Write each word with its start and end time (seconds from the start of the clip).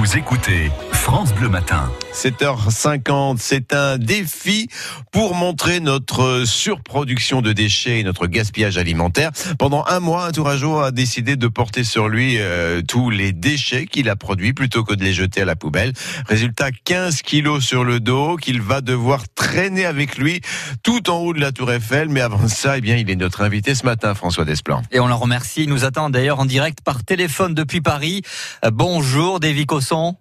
Vous 0.00 0.16
écoutez 0.16 0.70
France 1.00 1.32
Bleu 1.32 1.48
Matin. 1.48 1.90
7h50, 2.12 3.38
c'est 3.40 3.72
un 3.72 3.96
défi 3.96 4.68
pour 5.10 5.34
montrer 5.34 5.80
notre 5.80 6.44
surproduction 6.44 7.40
de 7.40 7.54
déchets 7.54 8.00
et 8.00 8.04
notre 8.04 8.26
gaspillage 8.26 8.76
alimentaire. 8.76 9.30
Pendant 9.58 9.82
un 9.86 10.00
mois, 10.00 10.26
un 10.26 10.30
tourageau 10.30 10.78
a 10.78 10.90
décidé 10.90 11.36
de 11.36 11.48
porter 11.48 11.84
sur 11.84 12.08
lui 12.08 12.36
euh, 12.38 12.82
tous 12.86 13.08
les 13.08 13.32
déchets 13.32 13.86
qu'il 13.86 14.10
a 14.10 14.16
produits 14.16 14.52
plutôt 14.52 14.84
que 14.84 14.92
de 14.92 15.02
les 15.02 15.14
jeter 15.14 15.40
à 15.40 15.46
la 15.46 15.56
poubelle. 15.56 15.94
Résultat, 16.28 16.70
15 16.70 17.22
kilos 17.22 17.64
sur 17.64 17.82
le 17.82 17.98
dos 17.98 18.36
qu'il 18.36 18.60
va 18.60 18.82
devoir 18.82 19.24
traîner 19.34 19.86
avec 19.86 20.18
lui 20.18 20.42
tout 20.82 21.08
en 21.08 21.16
haut 21.16 21.32
de 21.32 21.40
la 21.40 21.50
tour 21.50 21.72
Eiffel. 21.72 22.10
Mais 22.10 22.20
avant 22.20 22.46
ça, 22.46 22.76
eh 22.76 22.82
bien, 22.82 22.96
il 22.96 23.10
est 23.10 23.16
notre 23.16 23.40
invité 23.40 23.74
ce 23.74 23.86
matin, 23.86 24.14
François 24.14 24.44
Desplan. 24.44 24.82
Et 24.92 25.00
on 25.00 25.06
le 25.06 25.14
remercie. 25.14 25.62
Il 25.62 25.70
nous 25.70 25.86
attend 25.86 26.10
d'ailleurs 26.10 26.40
en 26.40 26.44
direct 26.44 26.80
par 26.84 27.04
téléphone 27.04 27.54
depuis 27.54 27.80
Paris. 27.80 28.20
Euh, 28.66 28.70
bonjour, 28.70 29.40
David 29.40 29.64
Cosson. 29.64 30.16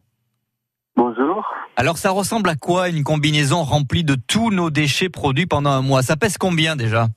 Bonjour. 1.10 1.44
Alors 1.76 1.98
ça 1.98 2.12
ressemble 2.12 2.50
à 2.50 2.56
quoi 2.56 2.90
une 2.90 3.04
combinaison 3.04 3.64
remplie 3.64 4.04
de 4.04 4.16
tous 4.16 4.52
nos 4.52 4.70
déchets 4.70 5.10
produits 5.10 5.48
pendant 5.48 5.72
un 5.72 5.82
mois? 5.82 6.04
Ça 6.04 6.16
pèse 6.16 6.38
combien 6.38 6.76
déjà? 6.76 7.08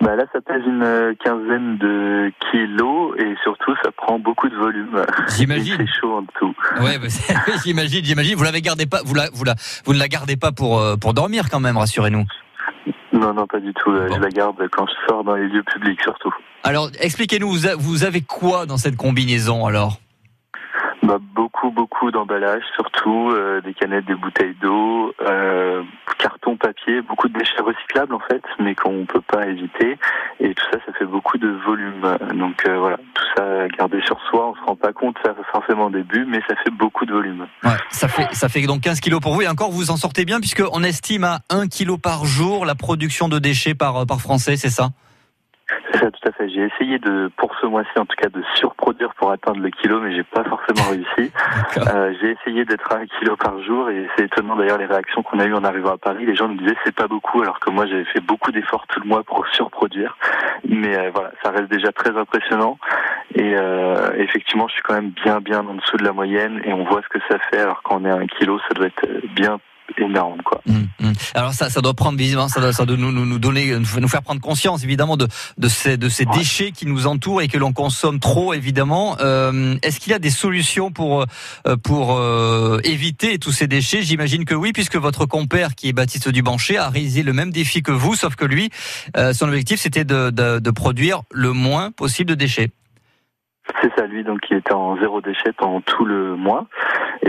Bah 0.00 0.16
Là, 0.16 0.24
ça 0.32 0.40
pèse 0.40 0.62
une 0.66 1.14
quinzaine 1.22 1.76
de 1.78 2.32
kilos 2.50 3.16
et 3.18 3.34
surtout, 3.42 3.74
ça 3.82 3.90
prend 3.92 4.18
beaucoup 4.18 4.48
de 4.48 4.56
volume. 4.56 5.04
J'imagine. 5.36 5.76
C'est 5.78 6.00
chaud 6.00 6.14
en 6.14 6.22
dessous. 6.22 6.54
Ouais, 6.80 6.98
bah, 6.98 7.08
j'imagine, 7.64 8.04
j'imagine. 8.04 8.34
Vous 8.34 8.44
l'avez 8.44 8.62
gardé 8.62 8.86
pas, 8.86 9.00
vous 9.04 9.14
la, 9.14 9.28
vous 9.34 9.44
la, 9.44 9.54
vous 9.84 9.92
ne 9.92 9.98
la 9.98 10.08
gardez 10.08 10.36
pas 10.36 10.52
pour 10.52 10.78
euh, 10.78 10.96
pour 10.96 11.12
dormir 11.12 11.50
quand 11.50 11.60
même, 11.60 11.76
rassurez-nous. 11.76 12.24
Non, 13.12 13.34
non, 13.34 13.46
pas 13.46 13.60
du 13.60 13.74
tout. 13.74 13.94
Je 13.94 14.20
la 14.20 14.28
garde 14.30 14.56
quand 14.70 14.86
je 14.86 15.06
sors 15.06 15.22
dans 15.22 15.34
les 15.34 15.48
lieux 15.48 15.62
publics 15.62 16.00
surtout. 16.02 16.34
Alors, 16.62 16.88
expliquez-nous, 16.98 17.58
vous 17.78 18.04
avez 18.04 18.22
quoi 18.22 18.64
dans 18.66 18.78
cette 18.78 18.96
combinaison 18.96 19.66
alors? 19.66 19.98
Beaucoup, 21.18 21.70
beaucoup 21.70 22.10
d'emballages, 22.10 22.62
surtout 22.74 23.30
euh, 23.30 23.60
des 23.60 23.74
canettes, 23.74 24.06
des 24.06 24.14
bouteilles 24.14 24.54
d'eau, 24.60 25.14
euh, 25.22 25.82
carton, 26.18 26.56
papier, 26.56 27.02
beaucoup 27.02 27.28
de 27.28 27.38
déchets 27.38 27.60
recyclables 27.60 28.14
en 28.14 28.20
fait, 28.20 28.42
mais 28.58 28.74
qu'on 28.74 29.06
peut 29.06 29.20
pas 29.20 29.46
éviter. 29.46 29.98
Et 30.40 30.54
tout 30.54 30.64
ça, 30.72 30.78
ça 30.86 30.92
fait 30.98 31.04
beaucoup 31.04 31.38
de 31.38 31.48
volume. 31.66 32.16
Donc 32.34 32.66
euh, 32.66 32.78
voilà, 32.78 32.96
tout 33.14 33.24
ça 33.36 33.68
gardé 33.68 34.00
sur 34.02 34.18
soi, 34.30 34.50
on 34.50 34.54
se 34.54 34.60
rend 34.66 34.76
pas 34.76 34.92
compte 34.92 35.16
ça 35.24 35.34
forcément 35.52 35.86
au 35.86 35.90
début, 35.90 36.24
mais 36.26 36.40
ça 36.48 36.54
fait 36.62 36.70
beaucoup 36.70 37.06
de 37.06 37.12
volume. 37.12 37.46
Ça 37.90 38.08
fait 38.08 38.28
ça 38.32 38.48
fait 38.48 38.62
donc 38.62 38.82
15 38.82 39.00
kilos 39.00 39.20
pour 39.20 39.34
vous 39.34 39.42
et 39.42 39.48
encore 39.48 39.70
vous 39.70 39.90
en 39.90 39.96
sortez 39.96 40.24
bien 40.24 40.40
puisque 40.40 40.62
on 40.72 40.82
estime 40.82 41.24
à 41.24 41.40
1 41.50 41.68
kilo 41.68 41.98
par 41.98 42.24
jour 42.24 42.64
la 42.64 42.74
production 42.74 43.28
de 43.28 43.38
déchets 43.38 43.74
par 43.74 44.06
par 44.06 44.20
français, 44.20 44.56
c'est 44.56 44.70
ça? 44.70 44.90
C'est 45.94 46.00
ça, 46.00 46.10
tout 46.10 46.28
à 46.28 46.32
fait. 46.32 46.48
J'ai 46.48 46.62
essayé 46.62 46.98
de, 46.98 47.30
pour 47.36 47.54
ce 47.60 47.66
mois-ci 47.66 47.98
en 47.98 48.04
tout 48.04 48.16
cas, 48.16 48.28
de 48.28 48.42
surproduire 48.56 49.14
pour 49.14 49.30
atteindre 49.30 49.60
le 49.60 49.70
kilo, 49.70 50.00
mais 50.00 50.14
j'ai 50.14 50.24
pas 50.24 50.44
forcément 50.44 50.90
réussi. 50.90 51.32
Euh, 51.76 52.14
j'ai 52.20 52.30
essayé 52.30 52.64
d'être 52.64 52.90
à 52.92 52.98
un 52.98 53.06
kilo 53.06 53.36
par 53.36 53.60
jour 53.62 53.90
et 53.90 54.08
c'est 54.16 54.24
étonnant 54.24 54.56
d'ailleurs 54.56 54.78
les 54.78 54.86
réactions 54.86 55.22
qu'on 55.22 55.38
a 55.38 55.44
eues 55.44 55.54
en 55.54 55.64
arrivant 55.64 55.92
à 55.92 55.98
Paris. 55.98 56.24
Les 56.24 56.34
gens 56.34 56.48
nous 56.48 56.56
disaient 56.56 56.76
c'est 56.84 56.94
pas 56.94 57.08
beaucoup, 57.08 57.42
alors 57.42 57.58
que 57.60 57.70
moi 57.70 57.86
j'avais 57.86 58.04
fait 58.04 58.20
beaucoup 58.20 58.52
d'efforts 58.52 58.86
tout 58.88 59.00
le 59.00 59.06
mois 59.06 59.22
pour 59.22 59.46
surproduire. 59.48 60.16
Mais 60.68 60.96
euh, 60.96 61.10
voilà, 61.12 61.32
ça 61.42 61.50
reste 61.50 61.68
déjà 61.68 61.92
très 61.92 62.16
impressionnant. 62.16 62.78
Et 63.34 63.54
euh, 63.56 64.12
effectivement, 64.16 64.68
je 64.68 64.74
suis 64.74 64.82
quand 64.82 64.94
même 64.94 65.10
bien 65.10 65.40
bien 65.40 65.66
en 65.66 65.74
dessous 65.74 65.96
de 65.96 66.04
la 66.04 66.12
moyenne 66.12 66.60
et 66.64 66.72
on 66.72 66.84
voit 66.84 67.02
ce 67.02 67.08
que 67.08 67.22
ça 67.28 67.38
fait. 67.50 67.60
Alors 67.60 67.82
quand 67.82 68.00
on 68.00 68.04
est 68.04 68.10
à 68.10 68.16
un 68.16 68.26
kilo, 68.26 68.58
ça 68.68 68.74
doit 68.74 68.86
être 68.86 69.06
bien 69.34 69.58
énorme 69.98 70.42
quoi. 70.42 70.60
Hum, 70.68 70.88
hum. 71.02 71.12
Alors 71.34 71.52
ça, 71.52 71.70
ça 71.70 71.80
doit 71.80 71.94
prendre 71.94 72.18
visiblement, 72.18 72.48
ça 72.48 72.60
doit, 72.60 72.72
ça 72.72 72.84
doit 72.84 72.96
nous, 72.96 73.12
nous, 73.12 73.38
donner, 73.38 73.76
nous 73.78 74.08
faire 74.08 74.22
prendre 74.22 74.40
conscience 74.40 74.82
évidemment 74.82 75.16
de, 75.16 75.28
de 75.58 75.68
ces, 75.68 75.96
de 75.96 76.08
ces 76.08 76.24
déchets 76.24 76.72
qui 76.72 76.86
nous 76.86 77.06
entourent 77.06 77.42
et 77.42 77.48
que 77.48 77.58
l'on 77.58 77.72
consomme 77.72 78.18
trop 78.18 78.54
évidemment. 78.54 79.16
Euh, 79.20 79.76
Est-ce 79.82 80.00
qu'il 80.00 80.12
y 80.12 80.14
a 80.14 80.18
des 80.18 80.30
solutions 80.30 80.90
pour 80.90 81.26
euh, 81.66 81.76
pour 81.76 82.16
euh, 82.16 82.80
éviter 82.84 83.38
tous 83.38 83.52
ces 83.52 83.66
déchets? 83.66 84.02
J'imagine 84.02 84.44
que 84.44 84.54
oui, 84.54 84.72
puisque 84.72 84.96
votre 84.96 85.26
compère 85.26 85.74
qui 85.74 85.88
est 85.88 85.92
Baptiste 85.92 86.28
Dubancher 86.28 86.78
a 86.78 86.88
réalisé 86.88 87.22
le 87.22 87.32
même 87.32 87.50
défi 87.50 87.82
que 87.82 87.92
vous, 87.92 88.14
sauf 88.14 88.34
que 88.36 88.44
lui, 88.44 88.70
euh, 89.16 89.32
son 89.32 89.46
objectif 89.48 89.80
c'était 89.80 90.04
de, 90.04 90.30
de, 90.30 90.58
de 90.58 90.70
produire 90.70 91.22
le 91.30 91.52
moins 91.52 91.90
possible 91.90 92.30
de 92.30 92.34
déchets. 92.34 92.70
C'est 93.80 93.90
ça, 93.96 94.06
lui, 94.06 94.24
donc 94.24 94.40
il 94.50 94.58
était 94.58 94.74
en 94.74 94.98
zéro 94.98 95.22
déchet 95.22 95.52
pendant 95.56 95.80
tout 95.80 96.04
le 96.04 96.36
mois. 96.36 96.66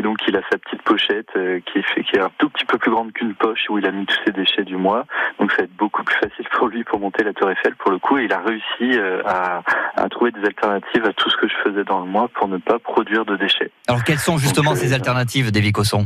Donc 0.06 0.20
il 0.28 0.38
a 0.38 0.42
sa 0.52 0.60
petite 0.60 0.84
pochette 0.84 1.30
euh, 1.36 1.60
qui, 1.62 1.82
fait, 1.82 2.04
qui 2.04 2.16
est 2.16 2.22
un 2.22 2.30
tout 2.38 2.48
petit 2.50 2.66
peu 2.66 2.78
plus 2.78 2.92
grande 2.92 3.12
qu'une 3.12 3.34
poche 3.34 3.62
où 3.70 3.80
il 3.80 3.88
a 3.88 3.92
mis 3.92 4.06
tous 4.06 4.20
ses 4.24 4.32
déchets 4.32 4.64
du 4.64 4.78
mois. 4.78 5.08
Donc 5.40 5.50
ça 5.50 5.58
va 5.58 5.64
être 5.64 5.76
beaucoup 5.78 6.04
plus 6.04 6.16
facile 6.18 6.46
pour 6.56 6.68
lui 6.68 6.84
pour 6.84 7.00
monter 7.00 7.24
la 7.24 7.34
Tour 7.34 7.50
Eiffel 7.50 7.76
pour 7.78 7.90
le 7.90 7.98
coup. 7.98 8.20
Et 8.20 8.26
il 8.26 8.32
a 8.32 8.40
réussi 8.40 9.00
euh, 9.00 9.24
à, 9.26 9.64
à, 9.96 10.08
trouver 10.10 10.30
des 10.30 10.46
alternatives 10.46 11.04
à 11.06 11.14
tout 11.14 11.32
ce 11.32 11.38
que 11.38 11.48
je 11.48 11.56
faisais 11.64 11.84
dans 11.84 12.02
le 12.02 12.06
mois 12.06 12.28
pour 12.28 12.48
ne 12.48 12.58
pas 12.58 12.78
produire 12.78 13.26
de 13.26 13.36
déchets. 13.36 13.72
Alors 13.88 14.04
quelles 14.04 14.20
sont 14.20 14.38
justement 14.38 14.74
donc, 14.74 14.80
ces 14.80 14.92
euh, 14.92 14.96
alternatives, 14.96 15.52
David 15.52 15.72
Cosson? 15.72 16.06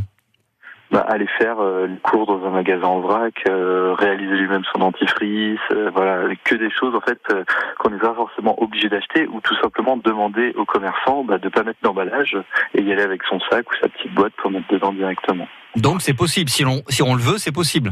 Bah, 0.91 1.05
aller 1.07 1.27
faire 1.38 1.59
euh, 1.59 1.88
les 1.88 1.97
cours 1.97 2.25
dans 2.25 2.45
un 2.45 2.50
magasin 2.50 2.88
en 2.88 3.00
vrac, 3.00 3.33
euh, 3.47 3.94
réaliser 3.94 4.35
lui-même 4.35 4.63
son 4.73 4.79
dentifrice, 4.79 5.59
euh, 5.72 5.91
voilà, 5.94 6.33
que 6.44 6.55
des 6.55 6.72
choses 6.72 6.95
en 6.95 7.01
fait 7.01 7.19
euh, 7.31 7.44
qu'on 7.77 7.91
n'est 7.91 8.00
pas 8.00 8.13
forcément 8.13 8.61
obligé 8.61 8.89
d'acheter 8.89 9.27
ou 9.27 9.39
tout 9.41 9.55
simplement 9.61 9.97
demander 9.97 10.53
aux 10.55 10.66
commerçants 10.66 11.23
bah, 11.23 11.38
de 11.38 11.50
pas 11.50 11.63
mettre 11.63 11.79
d'emballage 11.83 12.35
et 12.73 12.81
y 12.81 12.91
aller 12.91 13.03
avec 13.03 13.22
son 13.29 13.39
sac 13.50 13.69
ou 13.72 13.75
sa 13.81 13.89
petite 13.89 14.13
boîte 14.13 14.33
pour 14.41 14.51
mettre 14.51 14.67
dedans 14.72 14.94
directement. 14.94 15.47
Donc 15.75 16.01
c'est 16.01 16.16
possible, 16.16 16.50
si 16.50 16.66
on, 16.66 16.81
si 16.89 17.03
on 17.03 17.13
le 17.13 17.21
veut, 17.21 17.38
c'est 17.38 17.51
possible. 17.51 17.91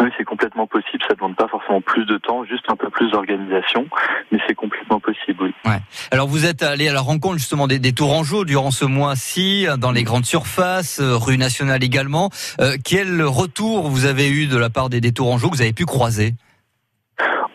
Oui, 0.00 0.10
c'est 0.18 0.24
complètement 0.24 0.66
possible. 0.66 1.02
Ça 1.08 1.14
demande 1.14 1.36
pas 1.36 1.48
forcément 1.48 1.80
plus 1.80 2.04
de 2.04 2.18
temps, 2.18 2.44
juste 2.44 2.64
un 2.68 2.76
peu 2.76 2.90
plus 2.90 3.10
d'organisation, 3.10 3.86
mais 4.30 4.38
c'est 4.46 4.54
complètement 4.54 5.00
possible. 5.00 5.44
Oui. 5.44 5.54
Ouais. 5.64 5.78
Alors 6.10 6.28
vous 6.28 6.44
êtes 6.44 6.62
allé 6.62 6.88
à 6.88 6.92
la 6.92 7.00
rencontre 7.00 7.38
justement 7.38 7.66
des, 7.66 7.78
des 7.78 7.92
Tourangeaux 7.92 8.44
durant 8.44 8.70
ce 8.70 8.84
mois-ci, 8.84 9.66
dans 9.78 9.92
les 9.92 10.02
grandes 10.02 10.26
surfaces, 10.26 11.00
euh, 11.00 11.16
rue 11.16 11.38
nationale 11.38 11.82
également. 11.82 12.30
Euh, 12.60 12.76
quel 12.84 13.22
retour 13.22 13.88
vous 13.88 14.04
avez 14.04 14.28
eu 14.28 14.46
de 14.46 14.56
la 14.56 14.68
part 14.68 14.90
des, 14.90 15.00
des 15.00 15.12
Tourangeaux 15.12 15.48
que 15.48 15.56
vous 15.56 15.62
avez 15.62 15.72
pu 15.72 15.86
croiser? 15.86 16.34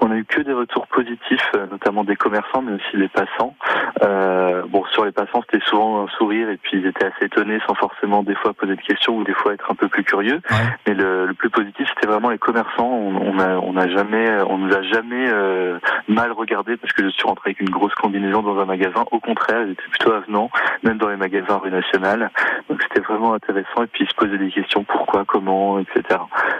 On 0.01 0.11
a 0.11 0.15
eu 0.15 0.25
que 0.25 0.41
des 0.41 0.53
retours 0.53 0.87
positifs, 0.87 1.51
euh, 1.55 1.67
notamment 1.71 2.03
des 2.03 2.15
commerçants, 2.15 2.61
mais 2.61 2.73
aussi 2.73 2.97
des 2.97 3.07
passants. 3.07 3.55
Euh, 4.03 4.63
bon, 4.67 4.83
sur 4.91 5.05
les 5.05 5.11
passants, 5.11 5.41
c'était 5.49 5.63
souvent 5.65 6.03
un 6.03 6.07
sourire 6.17 6.49
et 6.49 6.57
puis 6.57 6.79
ils 6.79 6.85
étaient 6.87 7.05
assez 7.05 7.25
étonnés 7.25 7.59
sans 7.67 7.75
forcément 7.75 8.23
des 8.23 8.35
fois 8.35 8.53
poser 8.53 8.75
de 8.75 8.81
questions 8.81 9.17
ou 9.17 9.23
des 9.23 9.33
fois 9.33 9.53
être 9.53 9.69
un 9.69 9.75
peu 9.75 9.87
plus 9.87 10.03
curieux. 10.03 10.41
Ouais. 10.49 10.57
Mais 10.87 10.93
le, 10.95 11.27
le, 11.27 11.33
plus 11.35 11.51
positif, 11.51 11.87
c'était 11.93 12.07
vraiment 12.07 12.29
les 12.29 12.39
commerçants. 12.39 12.89
On, 12.89 13.15
on 13.15 13.39
a, 13.39 13.57
on 13.57 13.77
a 13.77 13.87
jamais, 13.89 14.41
on 14.47 14.57
nous 14.57 14.73
a 14.73 14.81
jamais 14.81 15.29
euh, 15.29 15.77
mal 16.07 16.31
regardé 16.31 16.77
parce 16.77 16.93
que 16.93 17.03
je 17.03 17.09
suis 17.09 17.23
rentré 17.23 17.51
avec 17.51 17.61
une 17.61 17.69
grosse 17.69 17.93
combinaison 17.95 18.41
dans 18.41 18.59
un 18.59 18.65
magasin. 18.65 19.05
Au 19.11 19.19
contraire, 19.19 19.61
ils 19.65 19.71
étaient 19.71 19.89
plutôt 19.91 20.13
avenants, 20.13 20.49
même 20.83 20.97
dans 20.97 21.09
les 21.09 21.17
magasins 21.17 21.57
rue 21.57 21.71
nationale. 21.71 22.31
Donc 22.69 22.81
c'était 22.83 23.05
vraiment 23.05 23.33
intéressant 23.33 23.83
et 23.83 23.87
puis 23.87 24.05
se 24.05 24.15
posaient 24.15 24.37
des 24.37 24.51
questions 24.51 24.83
pourquoi, 24.83 25.25
comment, 25.25 25.79
etc. 25.79 26.19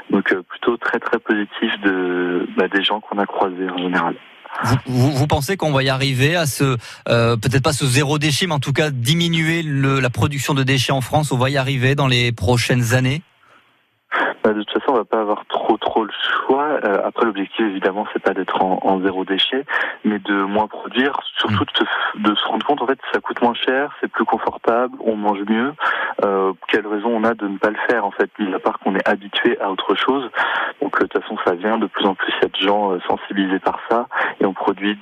Donc 0.09 0.31
euh, 0.31 0.43
plutôt 0.43 0.77
très 0.77 0.99
très 0.99 1.19
positif 1.19 1.71
de 1.83 2.47
bah, 2.57 2.67
des 2.67 2.83
gens 2.83 2.99
qu'on 2.99 3.17
a 3.17 3.25
croisés 3.25 3.69
en 3.69 3.77
général. 3.77 4.15
Vous, 4.63 4.77
vous, 4.85 5.11
vous, 5.11 5.27
pensez 5.27 5.55
qu'on 5.55 5.71
va 5.71 5.81
y 5.81 5.89
arriver 5.89 6.35
à 6.35 6.45
ce, 6.45 6.77
euh, 7.07 7.37
peut-être 7.37 7.63
pas 7.63 7.71
ce 7.71 7.85
zéro 7.85 8.19
déchet, 8.19 8.47
mais 8.47 8.53
en 8.53 8.59
tout 8.59 8.73
cas 8.73 8.89
diminuer 8.89 9.63
le, 9.63 9.99
la 10.01 10.09
production 10.09 10.53
de 10.53 10.63
déchets 10.63 10.91
en 10.91 11.01
France? 11.01 11.31
On 11.31 11.37
va 11.37 11.49
y 11.49 11.57
arriver 11.57 11.95
dans 11.95 12.07
les 12.07 12.31
prochaines 12.31 12.93
années? 12.93 13.21
Bah, 14.51 14.57
de 14.57 14.63
toute 14.63 14.81
façon, 14.81 14.91
on 14.91 14.97
va 14.97 15.05
pas 15.05 15.21
avoir 15.21 15.45
trop 15.45 15.77
trop 15.77 16.03
le 16.03 16.11
choix. 16.45 16.79
Euh, 16.83 17.01
après, 17.05 17.25
l'objectif 17.25 17.61
évidemment, 17.61 18.05
c'est 18.11 18.21
pas 18.21 18.33
d'être 18.33 18.61
en, 18.61 18.79
en, 18.83 18.99
zéro 19.01 19.23
déchet, 19.23 19.65
mais 20.03 20.19
de 20.19 20.33
moins 20.43 20.67
produire. 20.67 21.17
Surtout 21.37 21.63
de, 21.63 22.29
de, 22.29 22.35
se 22.35 22.47
rendre 22.47 22.65
compte 22.65 22.81
en 22.81 22.87
fait, 22.87 22.99
ça 23.13 23.21
coûte 23.21 23.41
moins 23.41 23.53
cher, 23.53 23.95
c'est 24.01 24.11
plus 24.11 24.25
confortable, 24.25 24.97
on 24.99 25.15
mange 25.15 25.39
mieux. 25.47 25.73
Euh, 26.23 26.53
quelle 26.67 26.87
raison 26.87 27.09
on 27.09 27.23
a 27.23 27.33
de 27.33 27.47
ne 27.47 27.57
pas 27.57 27.69
le 27.69 27.77
faire 27.89 28.05
en 28.05 28.11
fait, 28.11 28.29
mis 28.39 28.53
à 28.53 28.59
part 28.59 28.79
qu'on 28.79 28.95
est 28.95 29.07
habitué 29.07 29.59
à 29.59 29.71
autre 29.71 29.95
chose. 29.95 30.29
Donc 30.81 30.95
euh, 30.97 31.03
de 31.03 31.07
toute 31.07 31.21
façon, 31.21 31.37
ça 31.45 31.55
vient 31.55 31.77
de 31.77 31.87
plus 31.87 32.05
en 32.05 32.15
plus. 32.15 32.31
Il 32.37 32.43
y 32.43 32.45
a 32.45 32.49
de 32.49 32.67
gens 32.67 32.91
euh, 32.91 32.99
sensibilisés 33.07 33.59
par 33.59 33.79
ça, 33.89 34.07
et 34.39 34.45
on 34.45 34.53
produit 34.53 34.97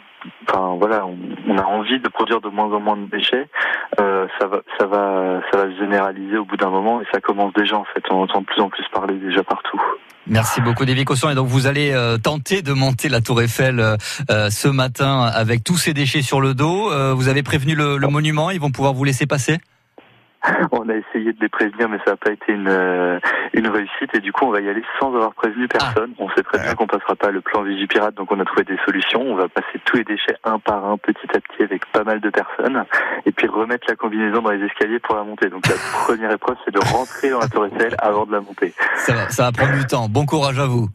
enfin 0.47 0.75
voilà, 0.77 1.05
on, 1.47 1.57
a 1.57 1.63
envie 1.63 1.99
de 1.99 2.07
produire 2.09 2.41
de 2.41 2.49
moins 2.49 2.71
en 2.73 2.79
moins 2.79 2.97
de 2.97 3.05
déchets. 3.05 3.47
Euh, 3.99 4.27
ça 4.39 4.47
va, 4.47 4.61
ça 4.77 4.85
va, 4.85 5.41
ça 5.51 5.57
va 5.57 5.71
se 5.71 5.77
généraliser 5.77 6.37
au 6.37 6.45
bout 6.45 6.57
d'un 6.57 6.69
moment 6.69 7.01
et 7.01 7.05
ça 7.13 7.21
commence 7.21 7.53
déjà 7.53 7.77
en 7.77 7.85
fait. 7.85 8.03
On 8.09 8.23
entend 8.23 8.41
de 8.41 8.45
plus 8.45 8.61
en 8.61 8.69
plus 8.69 8.83
parler 8.91 9.15
déjà 9.15 9.43
partout. 9.43 9.81
Merci 10.27 10.61
beaucoup, 10.61 10.85
David 10.85 11.05
Cosson. 11.05 11.29
Et 11.29 11.35
donc, 11.35 11.47
vous 11.47 11.65
allez 11.65 11.91
euh, 11.91 12.17
tenter 12.17 12.61
de 12.61 12.73
monter 12.73 13.09
la 13.09 13.19
Tour 13.19 13.41
Eiffel 13.41 13.79
euh, 13.79 13.97
ce 14.49 14.67
matin 14.67 15.23
avec 15.23 15.63
tous 15.63 15.77
ces 15.77 15.93
déchets 15.93 16.21
sur 16.21 16.39
le 16.39 16.53
dos. 16.53 16.91
Vous 17.15 17.29
avez 17.29 17.41
prévenu 17.41 17.73
le, 17.73 17.97
le 17.97 18.07
monument. 18.09 18.51
Ils 18.51 18.59
vont 18.59 18.71
pouvoir 18.71 18.93
vous 18.93 19.03
laisser 19.03 19.25
passer? 19.25 19.57
on 20.71 20.87
a 20.89 20.93
essayé 20.93 21.33
de 21.33 21.39
les 21.41 21.49
prévenir, 21.49 21.89
mais 21.89 21.97
ça 22.05 22.11
n'a 22.11 22.17
pas 22.17 22.31
été 22.31 22.53
une, 22.53 22.67
euh, 22.67 23.19
une 23.53 23.67
réussite. 23.67 24.13
Et 24.13 24.19
du 24.19 24.31
coup, 24.31 24.45
on 24.45 24.51
va 24.51 24.61
y 24.61 24.69
aller 24.69 24.83
sans 24.99 25.07
avoir 25.07 25.33
prévenu 25.33 25.67
personne. 25.67 26.11
Ah. 26.17 26.23
On 26.23 26.29
sait 26.29 26.43
très 26.43 26.59
bien 26.59 26.73
qu'on 26.75 26.87
passera 26.87 27.15
pas 27.15 27.31
le 27.31 27.41
plan 27.41 27.61
Vigipirate, 27.63 28.15
donc 28.15 28.31
on 28.31 28.39
a 28.39 28.45
trouvé 28.45 28.63
des 28.63 28.77
solutions. 28.85 29.21
On 29.21 29.35
va 29.35 29.47
passer 29.49 29.79
tous 29.85 29.97
les 29.97 30.03
déchets 30.03 30.35
un 30.43 30.59
par 30.59 30.85
un, 30.85 30.97
petit 30.97 31.27
à 31.33 31.39
petit, 31.39 31.63
avec 31.63 31.85
pas 31.91 32.03
mal 32.03 32.21
de 32.21 32.29
personnes, 32.29 32.85
et 33.25 33.31
puis 33.31 33.47
remettre 33.47 33.85
la 33.89 33.95
combinaison 33.95 34.41
dans 34.41 34.51
les 34.51 34.65
escaliers 34.65 34.99
pour 34.99 35.15
la 35.15 35.23
monter. 35.23 35.49
Donc 35.49 35.67
la 35.67 35.75
première 36.05 36.31
épreuve, 36.31 36.57
c'est 36.65 36.73
de 36.73 36.79
rentrer 36.79 37.29
dans 37.29 37.39
la 37.39 37.47
Tour 37.47 37.65
Eiffel 37.65 37.95
avant 37.99 38.25
de 38.25 38.31
la 38.31 38.41
monter. 38.41 38.73
Ça 38.95 39.13
va, 39.13 39.29
ça 39.29 39.43
va 39.43 39.51
prendre 39.51 39.77
du 39.77 39.85
temps. 39.85 40.07
Bon 40.09 40.25
courage 40.25 40.59
à 40.59 40.65
vous. 40.65 40.87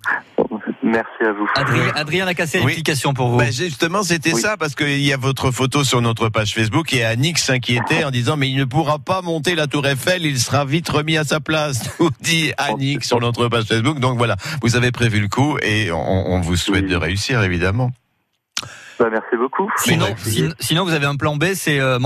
Merci 0.94 1.24
à 1.24 1.32
vous. 1.32 1.48
Adrien, 1.56 1.92
Adrien 1.96 2.26
a 2.28 2.34
cassé 2.34 2.60
l'explication 2.60 3.14
pour 3.14 3.28
vous. 3.28 3.38
Ben 3.38 3.52
justement, 3.52 4.04
c'était 4.04 4.34
ça, 4.34 4.56
parce 4.56 4.76
qu'il 4.76 5.00
y 5.00 5.12
a 5.12 5.16
votre 5.16 5.50
photo 5.50 5.82
sur 5.82 6.00
notre 6.00 6.28
page 6.28 6.54
Facebook 6.54 6.92
et 6.92 7.04
Annick 7.04 7.38
s'inquiétait 7.38 8.04
en 8.04 8.12
disant, 8.12 8.36
mais 8.36 8.48
il 8.48 8.56
ne 8.56 8.64
pourra 8.64 9.00
pas 9.00 9.20
monter 9.20 9.56
la 9.56 9.66
tour 9.66 9.84
Eiffel, 9.86 10.24
il 10.24 10.38
sera 10.38 10.64
vite 10.64 10.88
remis 10.88 11.16
à 11.16 11.24
sa 11.24 11.40
place, 11.40 11.90
nous 12.00 12.10
dit 12.20 12.52
Annick 12.58 13.02
sur 13.04 13.18
notre 13.18 13.48
page 13.48 13.64
Facebook. 13.64 13.98
Donc 13.98 14.18
voilà, 14.18 14.36
vous 14.62 14.76
avez 14.76 14.92
prévu 14.92 15.20
le 15.20 15.28
coup 15.28 15.58
et 15.62 15.90
on, 15.90 16.40
vous 16.40 16.56
souhaite 16.56 16.86
de 16.86 16.96
réussir, 16.96 17.42
évidemment. 17.42 17.90
Bah, 19.00 19.08
merci 19.10 19.36
beaucoup. 19.36 19.68
Sinon, 19.78 20.06
sinon, 20.60 20.84
vous 20.84 20.92
avez 20.92 21.06
un 21.06 21.16
plan 21.16 21.34
B, 21.34 21.46
c'est 21.54 21.80
euh, 21.80 21.98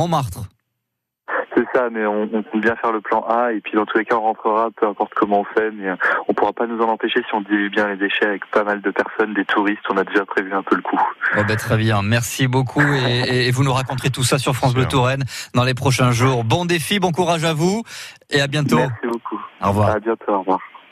Mais 1.93 2.07
on, 2.07 2.29
on, 2.53 2.59
bien 2.59 2.77
faire 2.77 2.93
le 2.93 3.01
plan 3.01 3.25
A 3.29 3.53
et 3.53 3.61
puis 3.61 3.73
dans 3.75 3.87
tous 3.87 3.99
les 3.99 4.05
cas 4.05 4.17
on 4.17 4.23
rentrera, 4.23 4.69
peu 4.77 4.87
importe 4.87 5.13
comment 5.15 5.41
on 5.41 5.45
fait, 5.45 5.71
mais 5.71 5.89
on 6.29 6.35
pourra 6.35 6.53
pas 6.53 6.67
nous 6.67 6.81
en 6.83 6.89
empêcher 6.89 7.21
si 7.21 7.35
on 7.35 7.41
dilue 7.41 7.71
bien 7.71 7.89
les 7.89 7.97
déchets 7.97 8.27
avec 8.27 8.47
pas 8.51 8.65
mal 8.65 8.81
de 8.81 8.91
personnes, 8.91 9.35
des 9.35 9.45
touristes. 9.45 9.83
On 9.91 9.97
a 9.97 10.05
déjà 10.05 10.25
prévu 10.25 10.53
un 10.53 10.63
peu 10.63 10.77
le 10.77 10.83
coup. 10.83 11.01
Oh 11.37 11.43
ben, 11.47 11.57
très 11.57 11.77
bien, 11.77 12.03
merci 12.03 12.49
beaucoup 12.49 12.83
et, 12.83 13.47
et, 13.49 13.51
vous 13.51 13.65
nous 13.65 13.73
raconterez 13.73 14.11
tout 14.11 14.25
ça 14.25 14.39
sur 14.39 14.55
France 14.55 14.75
Bleu 14.75 14.87
Touraine 14.87 15.25
dans 15.55 15.65
les 15.65 15.75
prochains 15.75 16.11
jours. 16.11 16.45
Bon 16.45 16.65
défi, 16.65 16.99
bon 16.99 17.13
courage 17.13 17.45
à 17.45 17.55
vous 17.55 17.83
et 18.31 18.41
à 18.41 18.47
bientôt. 18.47 18.77
Merci 18.77 19.07
beaucoup. 19.07 19.41
Au 19.63 19.69
revoir. 19.69 19.91
À 19.91 20.01
bientôt. 20.01 20.33
Au 20.33 20.41
revoir. 20.41 20.61